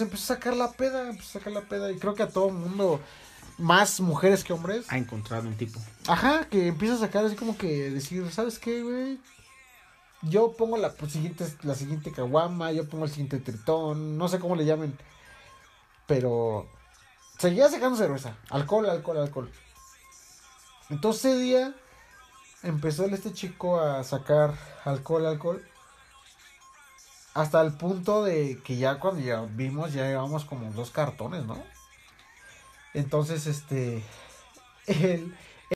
empezó 0.00 0.32
a 0.32 0.36
sacar 0.36 0.56
la 0.56 0.72
peda, 0.72 1.08
empezó 1.08 1.38
a 1.38 1.40
sacar 1.40 1.52
la 1.52 1.62
peda 1.62 1.90
y 1.90 1.98
creo 1.98 2.14
que 2.14 2.22
a 2.22 2.28
todo 2.28 2.48
el 2.48 2.54
mundo, 2.54 3.00
más 3.58 4.00
mujeres 4.00 4.44
que 4.44 4.52
hombres. 4.52 4.86
Ha 4.88 4.98
encontrado 4.98 5.48
un 5.48 5.56
tipo. 5.56 5.80
Ajá, 6.06 6.48
que 6.48 6.68
empieza 6.68 6.94
a 6.94 6.98
sacar 6.98 7.24
así 7.24 7.36
como 7.36 7.56
que 7.56 7.90
decir, 7.90 8.30
¿sabes 8.30 8.58
qué, 8.58 8.82
güey? 8.82 9.18
Yo 10.22 10.52
pongo 10.56 10.76
la 10.76 10.92
pues, 10.92 11.12
siguiente, 11.12 11.46
la 11.62 11.74
siguiente 11.74 12.10
caguama, 12.10 12.72
yo 12.72 12.88
pongo 12.88 13.04
el 13.04 13.10
siguiente 13.10 13.38
tritón, 13.38 14.18
no 14.18 14.28
sé 14.28 14.38
cómo 14.38 14.56
le 14.56 14.64
llamen. 14.64 14.96
Pero 16.06 16.68
seguía 17.38 17.68
sacando 17.68 17.96
cerveza, 17.96 18.36
alcohol, 18.50 18.88
alcohol, 18.88 19.18
alcohol. 19.18 19.50
Entonces 20.88 21.24
ese 21.24 21.38
día 21.40 21.74
empezó 22.62 23.04
este 23.06 23.32
chico 23.32 23.80
a 23.80 24.04
sacar 24.04 24.54
alcohol, 24.84 25.26
alcohol. 25.26 25.62
Hasta 27.36 27.60
el 27.60 27.74
punto 27.74 28.24
de 28.24 28.62
que 28.64 28.78
ya 28.78 28.98
cuando 28.98 29.20
ya 29.20 29.42
vimos, 29.42 29.92
ya 29.92 30.06
llevamos 30.06 30.46
como 30.46 30.72
dos 30.72 30.90
cartones, 30.90 31.44
¿no? 31.44 31.62
Entonces, 32.94 33.46
este, 33.46 34.02
él 34.86 35.36